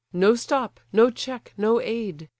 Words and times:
No 0.13 0.33
stop, 0.33 0.79
no 0.91 1.11
check, 1.11 1.53
no 1.57 1.79
aid! 1.79 2.27